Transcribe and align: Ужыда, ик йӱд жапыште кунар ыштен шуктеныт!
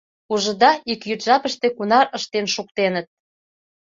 Ужыда, 0.33 0.71
ик 0.91 1.01
йӱд 1.09 1.21
жапыште 1.27 1.67
кунар 1.77 2.05
ыштен 2.17 2.45
шуктеныт! 2.53 3.07